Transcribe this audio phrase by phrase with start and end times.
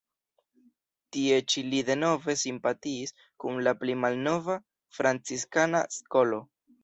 [1.15, 3.13] Tie ĉi li denove simpatiis
[3.43, 4.57] kun la pli malnova,
[5.01, 6.41] franciskana skolo.